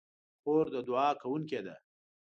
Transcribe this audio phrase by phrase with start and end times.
[0.41, 1.75] خور د دعا کوونکې ده.